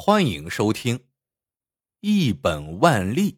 [0.00, 0.98] 欢迎收听
[1.98, 3.32] 《一本万利》。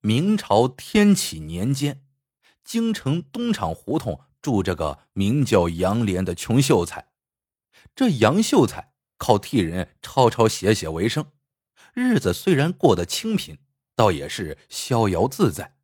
[0.00, 2.04] 明朝天启年间，
[2.64, 7.12] 京城东厂胡同住着个名叫杨莲的穷秀才。
[7.94, 11.30] 这杨秀才靠替人抄抄写写为生，
[11.94, 13.58] 日子虽然过得清贫，
[13.94, 15.76] 倒也是逍遥自在。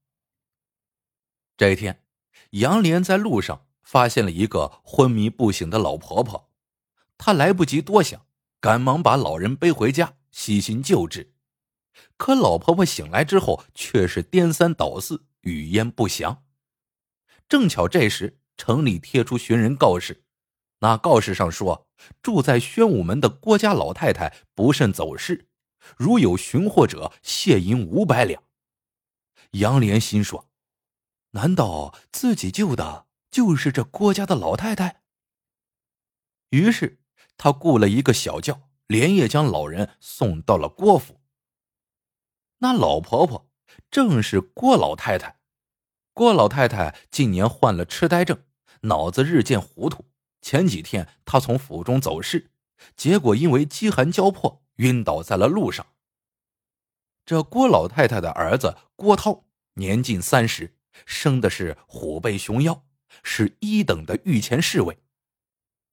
[1.57, 2.05] 这一天，
[2.51, 6.51] 杨莲在路上发现了一个昏迷不醒的老婆婆。
[7.17, 8.27] 他来不及多想，
[8.61, 11.33] 赶忙把老人背回家，悉心救治。
[12.17, 16.45] 可老婆婆醒来之后，却是颠三倒四，语焉不详。
[17.49, 20.25] 正巧这时城里贴出寻人告示，
[20.81, 21.87] 那告示上说，
[22.21, 25.49] 住在宣武门的郭家老太太不慎走失，
[25.97, 28.43] 如有寻获者，谢银五百两。
[29.53, 30.49] 杨莲心说
[31.33, 35.03] ：“难道自己救的就是这郭家的老太太？”
[36.51, 36.99] 于是。
[37.37, 41.21] 他雇了一个小轿，连夜将老人送到了郭府。
[42.59, 43.51] 那老婆婆
[43.91, 45.41] 正是郭老太太。
[46.13, 48.39] 郭老太太近年患了痴呆症，
[48.83, 50.05] 脑子日渐糊涂。
[50.41, 52.51] 前几天她从府中走失，
[52.97, 55.87] 结果因为饥寒交迫，晕倒在了路上。
[57.27, 60.77] 这郭老太太的儿子郭涛年近三十，
[61.07, 62.85] 生的是虎背熊腰，
[63.23, 64.99] 是一等的御前侍卫。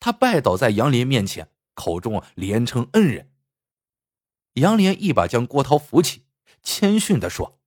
[0.02, 3.32] 他拜倒在杨莲面前，口中连称恩人。
[4.56, 6.26] 杨莲一把将郭涛扶起，
[6.64, 7.62] 谦逊的说：“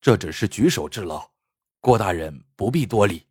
[0.00, 1.32] 这只是举手之劳，
[1.80, 3.26] 郭大人不必多礼。”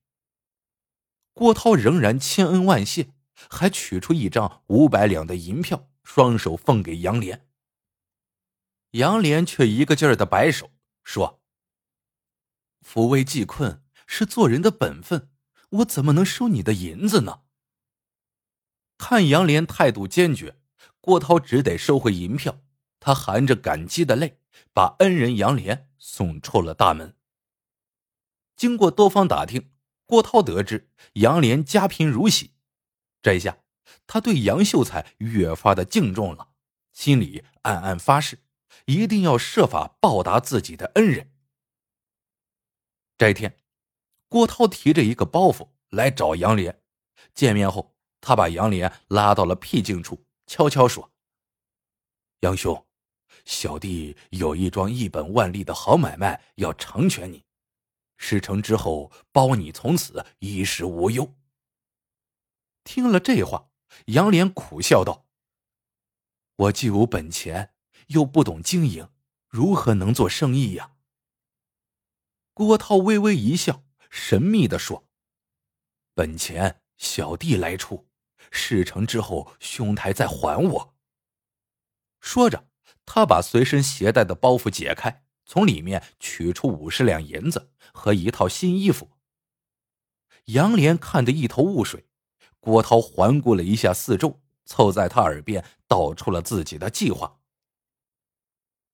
[1.31, 3.13] 郭涛仍然千恩万谢，
[3.49, 7.47] 还取出一张五百两的银票，双手奉给杨莲。
[8.91, 10.69] 杨莲却一个劲儿的摆手，
[11.05, 11.41] 说
[12.81, 15.29] ：“扶危济困是做人的本分，
[15.69, 17.43] 我怎么能收你的银子呢？”
[18.99, 20.59] 看杨莲态度坚决，
[20.99, 22.61] 郭涛只得收回银票。
[22.99, 24.41] 他含着感激的泪，
[24.73, 27.15] 把恩人杨莲送出了大门。
[28.57, 29.71] 经过多方打听，
[30.05, 32.51] 郭涛得知杨莲家贫如洗，
[33.21, 33.59] 这下
[34.05, 36.49] 他对杨秀才越发的敬重了，
[36.91, 38.43] 心里暗暗发誓，
[38.85, 41.31] 一定要设法报答自己的恩人。
[43.17, 43.57] 这一天，
[44.27, 46.81] 郭涛提着一个包袱来找杨莲，
[47.33, 47.95] 见面后。
[48.21, 51.11] 他把杨莲拉到了僻静处，悄悄说
[52.41, 52.85] ：“杨兄，
[53.45, 57.45] 小弟有一桩一本万利的好买卖要成全你，
[58.17, 61.33] 事成之后包你从此衣食无忧。”
[62.83, 63.69] 听了这话，
[64.07, 65.27] 杨莲苦笑道
[66.57, 67.73] ：“我既无本钱，
[68.07, 69.09] 又不懂经营，
[69.47, 70.95] 如何能做生意呀？”
[72.53, 75.07] 郭涛微微一笑，神秘的说
[76.13, 78.07] ：“本钱小弟来出。”
[78.51, 80.95] 事成之后，兄台再还我。
[82.19, 82.67] 说着，
[83.05, 89.11] 他把随身携带的包袱解开，从里面取出五十两银子和一套新衣服。
[90.45, 92.07] 杨莲看得一头雾水，
[92.59, 97.39] 郭涛环顾了一下四周，凑在他耳边道出了自己的计划。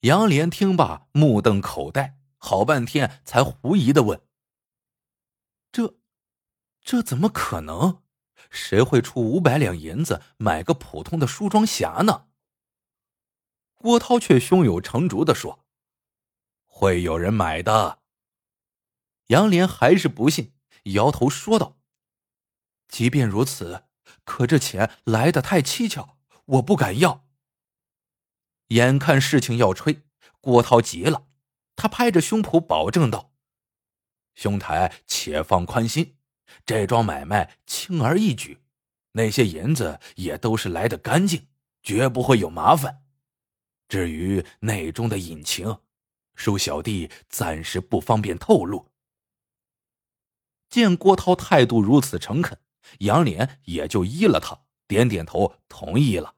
[0.01, 4.21] 杨莲听罢，目瞪口呆，好半天才狐疑的问
[5.71, 5.95] ：“这，
[6.81, 8.03] 这怎么可能？”
[8.55, 12.27] 谁会出五百两银子买个普通的梳妆匣呢？
[13.73, 15.65] 郭涛却胸有成竹的说
[16.65, 17.99] ：“会有人买的。”
[19.27, 21.77] 杨莲还是不信，摇头说道
[22.87, 23.83] ：“即便如此，
[24.23, 27.27] 可这钱来的太蹊跷，我不敢要。”
[28.69, 30.03] 眼看事情要吹，
[30.41, 31.27] 郭涛急了，
[31.75, 33.31] 他拍着胸脯保证道
[34.33, 36.17] ：“兄台，且放宽心。”
[36.65, 38.61] 这桩买卖轻而易举，
[39.13, 41.47] 那些银子也都是来的干净，
[41.81, 43.03] 绝不会有麻烦。
[43.87, 45.77] 至于内中的隐情，
[46.35, 48.91] 恕小弟暂时不方便透露。
[50.69, 52.59] 见郭涛态度如此诚恳，
[52.99, 56.35] 杨莲也就依了他，点点头同意了。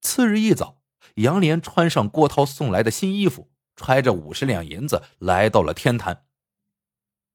[0.00, 0.80] 次日一早，
[1.16, 6.26] 杨莲穿上郭涛送来的新衣服，揣着五十两银子来到了天坛。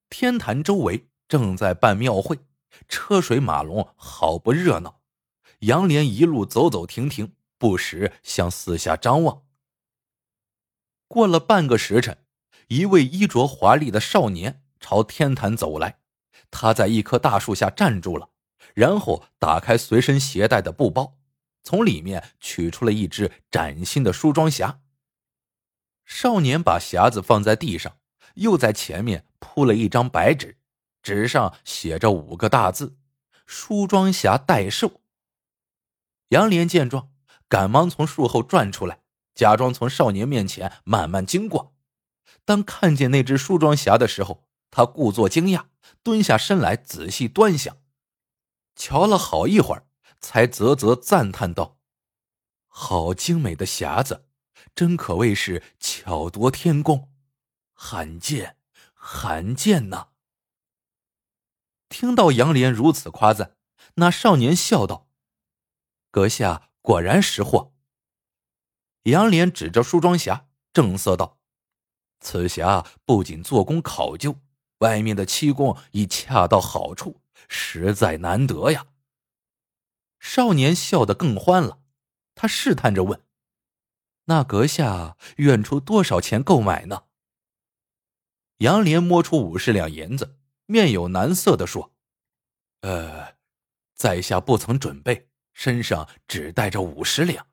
[0.10, 2.40] 天坛周围正在办庙会，
[2.88, 5.02] 车水马龙，好不热闹。
[5.60, 9.44] 杨莲一路走走停停，不时向四下张望。
[11.07, 12.25] 过了半个时辰，
[12.68, 16.00] 一位衣着华丽的少年朝天坛走来。
[16.51, 18.30] 他在一棵大树下站住了，
[18.74, 21.18] 然后打开随身携带的布包，
[21.63, 24.78] 从里面取出了一只崭新的梳妆匣。
[26.06, 27.98] 少年把匣子放在地上。
[28.36, 30.58] 又在前面铺了一张白纸，
[31.02, 32.98] 纸上写着五个大字
[33.46, 35.02] ：“梳妆匣待售，
[36.30, 37.12] 杨莲见状，
[37.48, 39.00] 赶忙从树后转出来，
[39.34, 41.76] 假装从少年面前慢慢经过。
[42.44, 45.66] 当看见那只梳妆匣的时候，他故作惊讶，
[46.04, 47.78] 蹲下身来仔细端详，
[48.76, 49.88] 瞧了好一会儿，
[50.20, 51.78] 才啧啧赞叹道
[52.68, 54.26] ：“好精美的匣子，
[54.76, 57.10] 真可谓是巧夺天工，
[57.75, 58.57] 罕见，
[58.94, 60.07] 罕见呐！”
[61.88, 63.56] 听到杨莲如此夸赞，
[63.95, 65.07] 那少年笑道
[66.10, 67.74] ：“阁下果然识货。”
[69.04, 71.38] 杨莲指着梳妆匣，正色道
[72.19, 74.39] ：“此匣不仅做工考究，
[74.80, 78.88] 外面的漆工已恰到好处，实在难得呀。”
[80.19, 81.80] 少年笑得更欢了，
[82.33, 83.22] 他试探着问
[84.25, 87.04] ：“那阁下愿出多少钱购买呢？”
[88.57, 90.38] 杨莲摸出五十两银子。
[90.68, 91.94] 面有难色的说
[92.81, 93.36] ：“呃，
[93.94, 97.46] 在下不曾准备，身上只带着五十两。”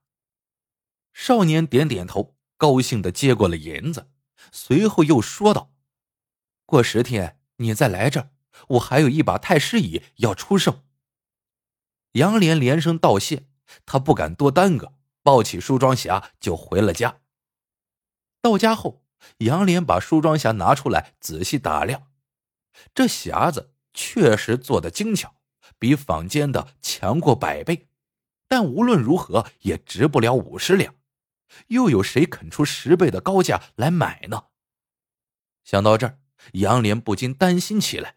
[1.12, 4.10] 少年点点头，高兴的接过了银子，
[4.50, 5.74] 随后又说道
[6.64, 8.30] ：“过十天你再来这儿，
[8.68, 10.84] 我还有一把太师椅要出售。”
[12.12, 13.46] 杨莲连声道谢，
[13.84, 17.20] 他不敢多耽搁，抱起梳妆匣就回了家。
[18.40, 19.01] 到家后，
[19.38, 22.08] 杨莲把梳妆匣拿出来仔细打量。
[22.94, 25.34] 这匣子确实做的精巧，
[25.78, 27.88] 比坊间的强过百倍，
[28.48, 30.94] 但无论如何也值不了五十两，
[31.68, 34.44] 又有谁肯出十倍的高价来买呢？
[35.64, 36.18] 想到这儿，
[36.54, 38.16] 杨莲不禁担心起来。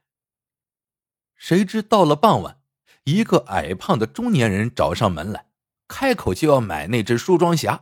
[1.36, 2.62] 谁知到了傍晚，
[3.04, 5.48] 一个矮胖的中年人找上门来，
[5.88, 7.82] 开口就要买那只梳妆匣。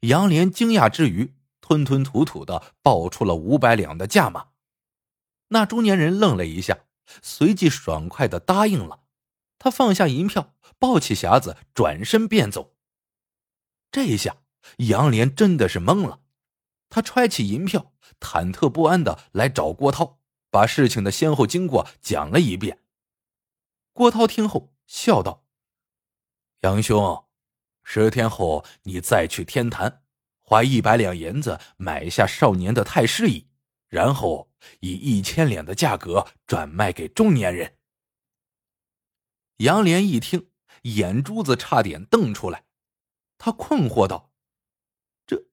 [0.00, 4.48] 杨莲惊讶之余，吞吞吐吐的报出了五百两的价码。
[5.48, 6.80] 那中年人愣了一下，
[7.22, 9.04] 随即爽快的答应了。
[9.58, 12.74] 他放下银票，抱起匣子，转身便走。
[13.90, 14.38] 这一下
[14.78, 16.20] 杨莲真的是懵了，
[16.88, 20.18] 他揣起银票，忐忑不安的来找郭涛，
[20.50, 22.80] 把事情的先后经过讲了一遍。
[23.92, 25.44] 郭涛听后笑道
[26.62, 27.26] ：“杨兄，
[27.84, 30.01] 十天后你再去天坛，
[30.52, 33.48] 花一百两银子买下少年的太师椅。”
[33.88, 34.50] 然后
[34.80, 37.78] 以一千两的价格转卖给中年人。
[39.58, 40.50] 杨莲一听，
[40.82, 42.64] 眼珠子差点瞪出来，
[43.38, 44.30] 他困惑道
[45.26, 45.46] ：“这，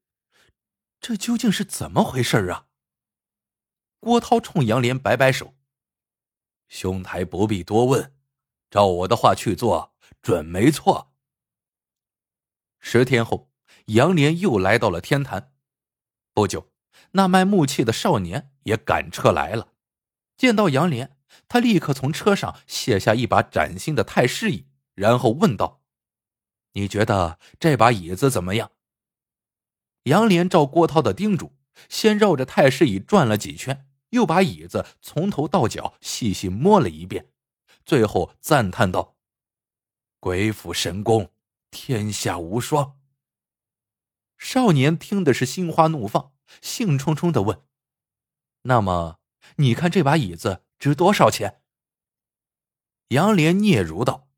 [0.99, 2.67] 这究竟是怎么回事啊？”
[3.99, 5.55] 郭涛冲杨莲摆摆手
[6.67, 8.15] ：“兄台不必多问，
[8.69, 11.13] 照我的话去做，准没错。”
[12.79, 13.48] 十天后，
[13.89, 15.51] 杨莲又来到了天坛，
[16.33, 16.69] 不久。
[17.11, 19.73] 那卖木器的少年也赶车来了，
[20.37, 25.81] 见到杨莲，他立刻从车上卸下一把崭新的太师椅，然后问道
[26.73, 28.71] ：“你觉得这把椅子怎么样？”
[30.03, 31.57] 杨莲照郭涛的叮嘱，
[31.87, 37.31] 先绕着太师椅转了几圈，又把椅子从头到脚细细摸了一遍，
[37.83, 39.15] 最后赞叹道
[40.19, 41.31] ：“鬼斧神工，
[41.71, 42.97] 天下无双。”
[44.39, 46.31] 少年听的是心花怒放。
[46.61, 47.61] 兴冲冲的问
[48.63, 49.19] ：“那么，
[49.57, 51.61] 你看这把椅子值多少钱？”
[53.09, 54.29] 杨莲嗫嚅道：“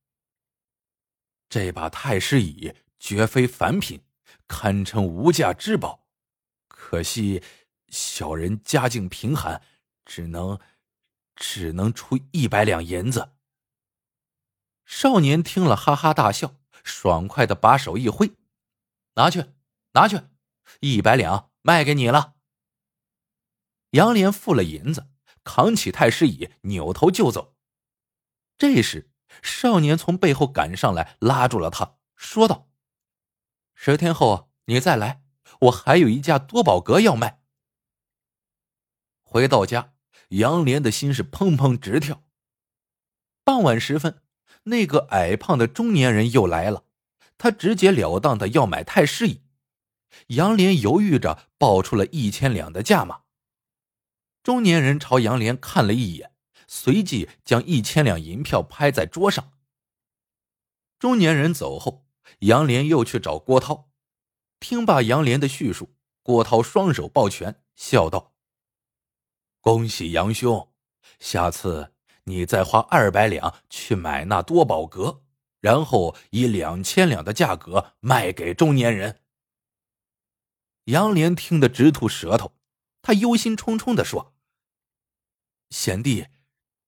[1.48, 4.04] 这把太师椅绝非凡品，
[4.50, 6.06] 堪称无价之宝。
[6.68, 7.42] 可惜
[7.88, 9.62] 小人家境贫寒，
[10.04, 10.60] 只能
[11.34, 13.32] 只能出一百两银子。”
[14.86, 18.34] 少年听了，哈哈大笑，爽快的把手一挥
[19.16, 19.46] ：“拿去，
[19.94, 20.20] 拿去，
[20.80, 22.34] 一百两。”卖给你了。
[23.92, 25.12] 杨莲付了银子，
[25.44, 27.56] 扛起太师椅，扭头就走。
[28.58, 29.12] 这时，
[29.44, 32.68] 少年从背后赶上来，拉住了他，说道
[33.76, 35.22] ：“十天后你再来，
[35.60, 37.44] 我还有一架多宝阁要卖。”
[39.22, 39.94] 回到家，
[40.30, 42.24] 杨莲的心是砰砰直跳。
[43.44, 44.24] 傍晚时分，
[44.64, 46.86] 那个矮胖的中年人又来了，
[47.38, 49.44] 他直截了当的要买太师椅。
[50.28, 53.22] 杨连犹豫着报出了一千两的价码。
[54.44, 56.32] 中年人朝杨连看了一眼，
[56.68, 59.52] 随即将一千两银票拍在桌上。
[60.98, 62.06] 中年人走后，
[62.40, 63.90] 杨连又去找郭涛。
[64.60, 68.34] 听罢杨莲的叙述，郭涛双手抱拳，笑道
[69.62, 70.72] ：“恭喜杨兄，
[71.20, 71.94] 下次
[72.26, 75.24] 你再花二百两去买那多宝阁，
[75.60, 79.20] 然后以两千两的价格卖给中年人。”
[80.92, 82.54] 杨莲听得直吐舌头，
[83.02, 84.36] 他忧心忡忡的说
[85.72, 86.28] ：“贤弟，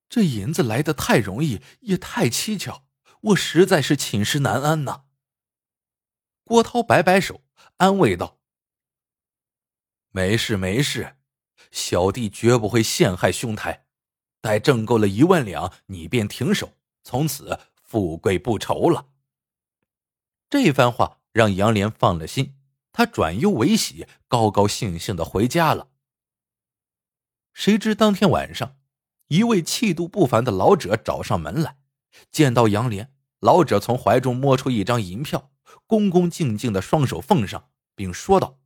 [0.09, 2.83] 这银子来的太容易，也太蹊跷，
[3.21, 5.05] 我实在是寝食难安呐。
[6.43, 7.45] 郭涛摆摆手，
[7.77, 8.39] 安慰道
[10.11, 11.15] ：“没事没事，
[11.71, 13.87] 小弟绝不会陷害兄台。
[14.41, 19.07] 待挣够了一万两，你便停手，从此富贵不愁了。”
[20.51, 22.57] 这番话让杨莲放了心，
[22.93, 25.89] 他转忧为喜，高高兴兴的回家了。
[27.51, 28.77] 谁知当天晚上，
[29.27, 31.77] 一位气度不凡的老者找上门来，
[32.31, 35.51] 见到杨莲，老者从怀中摸出一张银票，
[35.85, 38.59] 恭恭敬敬的双手奉上，并说道：“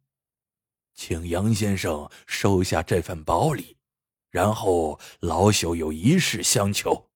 [0.93, 3.77] 请杨先生收下这份宝礼，
[4.29, 7.09] 然后老朽有一事相求。”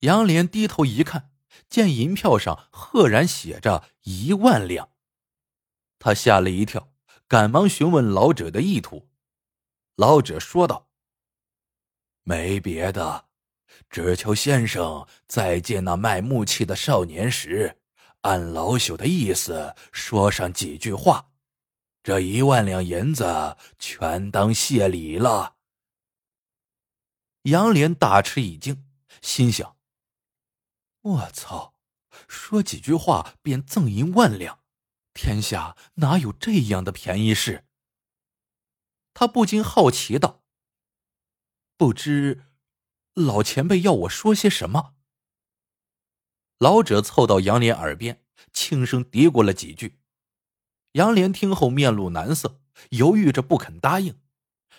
[0.00, 1.30] 杨莲低头一看。
[1.68, 4.88] 见银票上赫然写着一万两，
[6.04, 6.92] 他吓了一跳，
[7.28, 9.08] 赶忙询问老者的意图。
[9.94, 10.88] 老者说道
[12.24, 13.26] ：“没别的，
[13.88, 17.78] 只求先生再见那卖木器的少年时，
[18.22, 21.30] 按老朽的意思说上几句话，
[22.02, 25.54] 这一万两银子全当谢礼了。”
[27.46, 28.84] 杨莲大吃一惊，
[29.20, 29.76] 心想。
[31.02, 31.76] 我操！
[32.26, 34.58] 说几句话便赠银万两，
[35.14, 37.66] 天下哪有这样的便宜事？
[39.14, 40.42] 他不禁好奇道
[41.76, 42.44] ：“不知
[43.14, 44.94] 老前辈要我说些什么？”
[46.58, 50.00] 老者凑到杨莲耳边，轻声嘀咕了几句。
[50.92, 54.20] 杨莲听后面露难色，犹豫着不肯答应。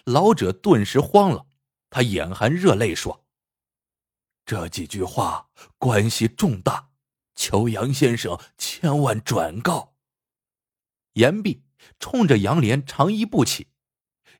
[0.06, 1.48] 老者顿时慌了，
[1.90, 3.25] 他眼含热泪说。
[4.46, 6.90] 这几句话关系重大，
[7.36, 9.92] 求杨先生千万转告。
[11.13, 11.63] 言毕，
[12.00, 13.67] 冲着杨莲长揖不起。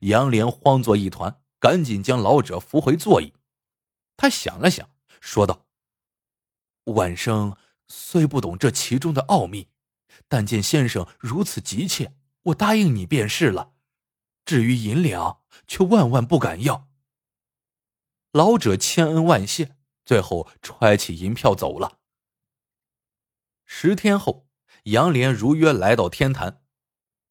[0.00, 3.34] 杨莲慌作一团，赶紧将老者扶回座椅。
[4.16, 4.90] 他想了想，
[5.20, 5.66] 说道
[6.94, 7.56] ：“晚生
[7.88, 9.68] 虽不懂这其中的奥秘，
[10.28, 13.74] 但见先生如此急切，我答应你便是了。
[14.44, 16.88] 至于银两，却万万不敢要。”
[18.32, 19.76] 老者千恩万谢。
[20.04, 21.98] 最后揣起银票走了。
[23.64, 24.46] 十天后，
[24.82, 26.62] 杨莲如约来到天坛。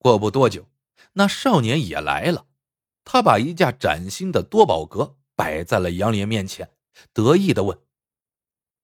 [0.04, 0.70] 过不多久，
[1.14, 2.48] 那少年也来了。
[3.06, 6.74] 他把一架崭新的多宝阁摆在了杨莲面前，
[7.14, 7.80] 得意的问：“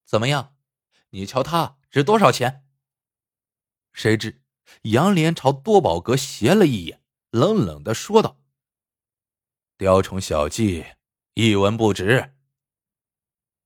[0.07, 0.55] 怎么样？
[1.09, 2.63] 你瞧它值多少钱？”
[3.91, 4.41] 谁知
[4.83, 8.39] 杨莲朝多宝阁斜了一眼，冷冷的说道
[9.77, 10.85] ：“雕虫小技，
[11.33, 12.33] 一文不值。”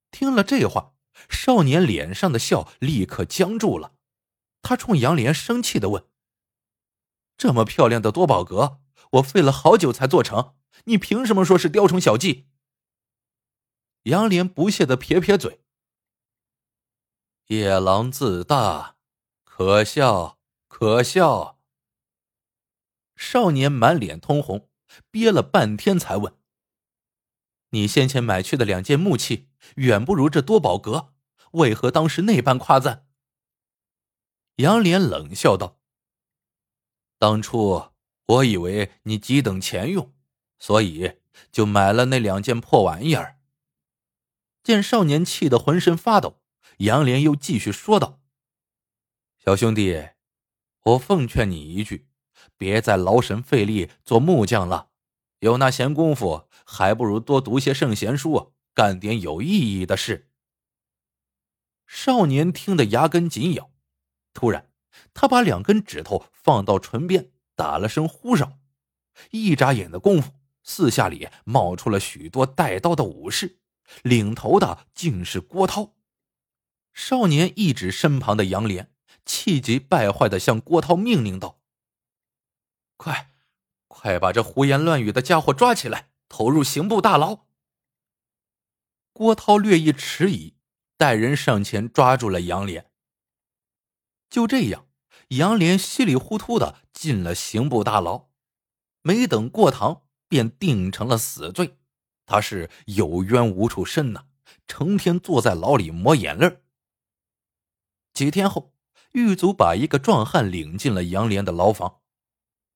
[0.10, 0.96] 听了这话，
[1.30, 3.94] 少年脸上的笑立刻僵住了。
[4.64, 6.04] 他冲杨莲生气的问
[7.44, 8.80] ：“这么漂亮的多宝阁，
[9.12, 12.48] 我费了好久才做成，你凭什么说是雕虫小技？”
[14.04, 15.60] 杨莲不屑的撇撇嘴
[17.48, 18.96] ：“夜郎自大，
[19.44, 21.60] 可笑，可笑。”
[23.18, 24.70] 少年满脸通红，
[25.12, 26.34] 憋了半天才问。
[27.72, 31.14] 你先前买去的两件木器远不如这多宝阁，
[31.52, 33.06] 为何当时那般夸赞？
[34.56, 35.82] 杨莲冷笑道
[37.24, 37.92] ：“当初
[38.26, 40.14] 我以为你急等钱用，
[40.60, 41.20] 所以
[41.54, 43.40] 就买了那两件破玩意儿。”
[44.62, 46.42] 见少年气得浑身发抖，
[46.80, 48.20] 杨莲又继续说道
[49.42, 50.10] ：“小兄弟，
[50.84, 52.10] 我奉劝你一句，
[52.58, 54.90] 别再劳神费力做木匠了。”
[55.40, 60.30] 有那闲工夫，还不如多读些圣贤书，干点有意义的事。
[61.88, 63.72] 少年听得牙根紧咬，
[64.34, 64.73] 突然，
[65.14, 68.60] 他把两根指头放到唇边，打了声呼哨。
[69.32, 70.32] 一眨眼的功夫，
[70.64, 73.60] 四下里冒出了许多带刀的武士，
[74.02, 75.94] 领头的竟是郭涛。
[76.94, 78.92] 少年一指身旁的杨莲，
[79.26, 81.60] 气急败坏的向郭涛命令道
[82.98, 83.32] ：“快！”
[83.96, 87.46] 快把这胡言乱语的家伙抓起来，投入刑部大牢。
[89.14, 90.56] 郭涛略一迟疑，
[90.98, 92.90] 带人上前抓住了杨莲。
[94.34, 94.88] 就这样，
[95.28, 98.30] 杨莲稀里糊涂的进了刑部大牢，
[99.04, 101.78] 没等过堂，便定成了死罪。
[102.26, 104.26] 他是有冤无处伸呐，
[104.66, 106.64] 成天坐在牢里抹眼泪。
[108.12, 108.74] 几天后，
[109.12, 112.02] 狱卒把一个壮汉领进了杨莲的牢房。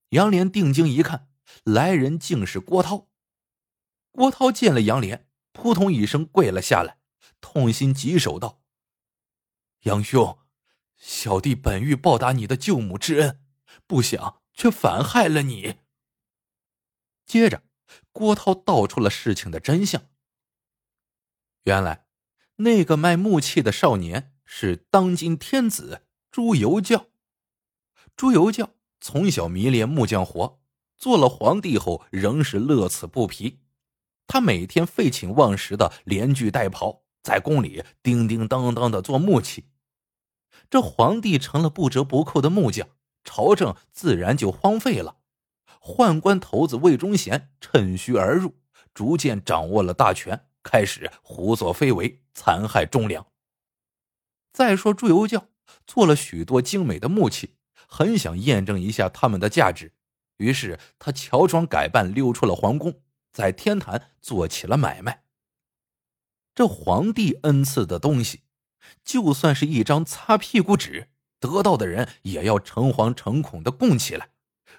[0.09, 1.27] 杨莲定睛一看，
[1.63, 3.07] 来人竟是郭涛。
[4.11, 6.99] 郭涛见了杨莲，扑通一声跪了下来，
[7.41, 8.61] 痛心疾首道
[9.81, 10.37] ：“杨兄，
[10.97, 13.39] 小弟本欲报答你的救母之恩，
[13.85, 15.75] 不想却反害了你。”
[17.25, 17.63] 接着，
[18.11, 20.03] 郭涛道出了事情的真相。
[21.63, 22.07] 原来，
[22.57, 27.07] 那个卖木器的少年是当今天子朱由校。
[28.15, 30.59] 朱由校从小迷恋木匠活，
[30.97, 33.59] 做了皇帝后仍是乐此不疲。
[34.25, 39.65] 他每天废寝忘食的连锯带刨，在宫里叮叮当当的做木器。
[40.69, 42.87] 这皇帝成了不折不扣的木匠，
[43.23, 45.17] 朝政自然就荒废了。
[45.79, 48.55] 宦官头子魏忠贤趁虚而入，
[48.93, 53.25] 逐渐掌握了大权，开始胡作非为，残害忠良。
[54.51, 55.47] 再说朱由校
[55.85, 57.55] 做了许多精美的木器，
[57.87, 59.93] 很想验证一下他们的价值，
[60.37, 65.23] 于是他乔装改扮溜出了皇宫，在天坛做起了买卖。
[66.53, 68.41] 这皇帝恩赐的东西，
[69.03, 74.31] 就算是一张擦屁股纸，得到的人也要诚惶诚恐的供起来，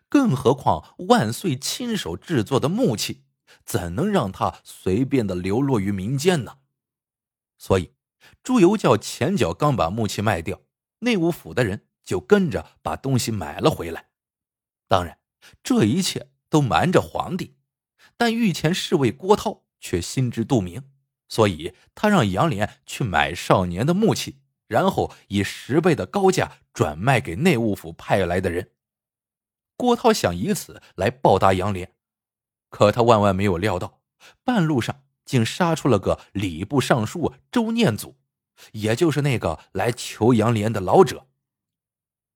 [0.08, 3.24] 更何况万岁亲手制作的木器，
[3.64, 6.58] 怎能让他随便的流落于民间呢？
[7.56, 7.92] 所以。
[8.42, 10.60] 朱由校前脚刚把木器卖掉，
[11.00, 14.08] 内务府的人就跟着把东西买了回来。
[14.86, 15.18] 当然，
[15.62, 17.56] 这一切都瞒着皇帝，
[18.16, 20.90] 但御前侍卫郭涛却心知肚明，
[21.28, 28.72] 所以他让杨莲去买少年的木器，然后以十倍的高价转卖给内务府派来的人。
[29.76, 31.94] 郭涛想以此来报答杨莲，
[32.68, 34.00] 可他万万没有料到，
[34.42, 35.04] 半路上。
[35.28, 38.16] 竟杀出了个礼部尚书周念祖，
[38.72, 41.26] 也就是那个来求杨莲的老者。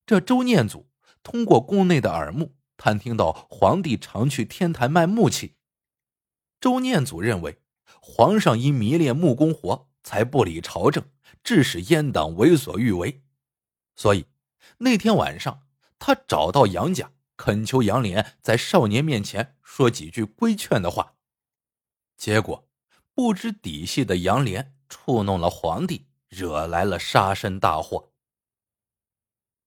[0.05, 0.91] 这周念祖
[1.23, 5.55] 通过宫内的耳目，探听到皇帝常去天坛卖木器。
[6.61, 7.62] 周念祖认为，
[8.03, 11.09] 皇上因迷恋木工活，才不理朝政，
[11.43, 13.23] 致使阉党为所欲为。
[13.97, 14.27] 所以
[14.79, 15.63] 那天晚上，
[15.99, 21.15] 他找到杨家，恳求杨莲在少年面前说几句规劝的话。
[22.19, 22.69] 结果。
[23.15, 28.11] 不知底细的杨莲触弄了皇帝，惹来了杀身大祸。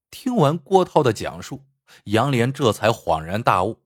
[0.09, 1.63] 听完郭涛的讲述，
[2.05, 3.83] 杨莲这才恍然大悟。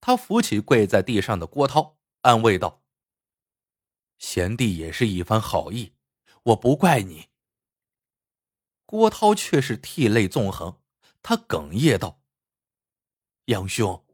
[0.00, 2.79] 他扶起跪在地上的郭涛，安慰道
[4.20, 5.94] ：“贤弟也是一番好意，
[6.44, 7.30] 我不怪你。”
[8.86, 10.80] 郭涛却是涕泪纵横，
[11.22, 12.22] 他哽咽道
[13.46, 14.06] ：“杨兄，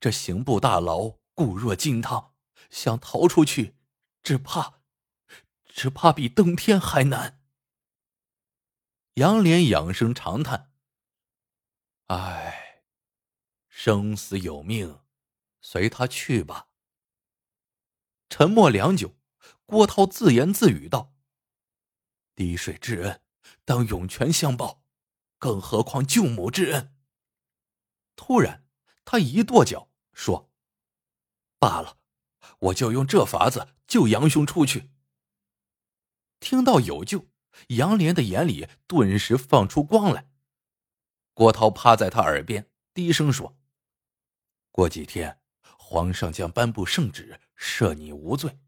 [0.00, 2.34] 这刑部大牢固若金汤，
[2.70, 3.76] 想逃出去。”
[4.22, 4.82] 只怕，
[5.64, 7.42] 只怕比登天还难。
[9.14, 10.70] 杨连仰声长叹
[12.08, 12.84] ：“唉，
[13.66, 15.00] 生死有命，
[15.62, 16.68] 随他去吧。”
[18.28, 19.16] 沉默良久，
[19.70, 21.12] 郭涛自言自语道
[22.34, 23.22] ：“滴水之恩，
[23.64, 24.82] 当涌泉相报，
[25.38, 26.92] 更何况救母之恩。”
[28.16, 28.66] 突然，
[29.04, 30.50] 他一跺脚说
[31.60, 31.98] ：“罢了。”
[32.58, 34.90] 我就用这法子救杨兄出去。
[36.40, 37.28] 听到有救，
[37.68, 40.28] 杨莲的眼里顿时放出光来。
[41.32, 43.56] 郭涛趴在他耳边低声说
[44.72, 45.40] ：“过几天，
[45.78, 48.58] 皇上将颁布圣旨，赦你无罪。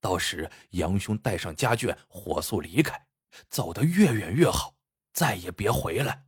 [0.00, 3.06] 到时杨兄带上家眷，火速离开，
[3.48, 4.76] 走得越远越好，
[5.12, 6.26] 再也别回来。”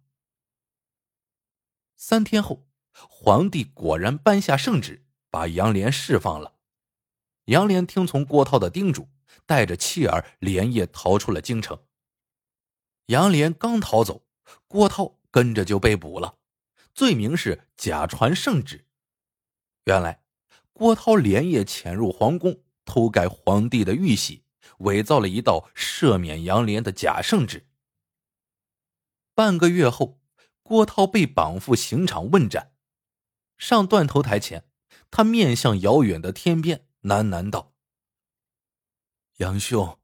[1.97, 6.57] 三天后，皇帝果然颁下圣旨，把杨莲释放了。
[7.45, 9.09] 杨莲听从郭涛的叮嘱，
[9.45, 11.85] 带着妻儿连夜逃出了京城。
[13.07, 14.25] 杨莲刚逃走，
[14.67, 16.39] 郭涛跟着就被捕了，
[16.95, 18.87] 罪名是假传圣旨。
[19.85, 20.23] 原来，
[20.73, 24.43] 郭涛连夜潜入皇宫，偷改皇帝的玉玺，
[24.79, 27.69] 伪造了一道赦免杨莲的假圣旨。
[29.33, 30.21] 半个月后，
[30.65, 32.75] 郭涛被绑赴刑场问斩。
[33.57, 34.69] 上断头台前，
[35.09, 36.89] 他面向遥远的天边。
[37.03, 37.73] 喃喃道
[39.39, 39.99] ：“杨兄，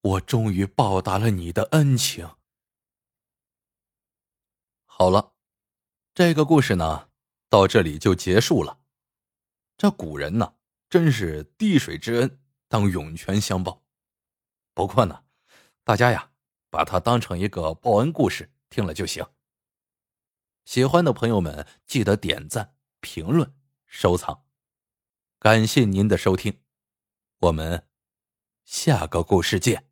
[0.00, 2.30] 我终于报答了你的恩情。”
[4.86, 5.34] 好了，
[6.14, 7.10] 这个故事呢，
[7.48, 8.78] 到这里就结束了。
[9.76, 10.54] 这古人呢，
[10.88, 13.84] 真是滴水之恩当涌泉相报。
[14.74, 15.24] 不过呢，
[15.84, 16.30] 大家呀，
[16.70, 19.26] 把它当成一个报恩故事听了就行。
[20.64, 23.54] 喜欢的朋友们，记得点赞、评论、
[23.86, 24.44] 收藏。
[25.38, 26.60] 感谢您的收听，
[27.38, 27.88] 我们
[28.64, 29.87] 下个故事见。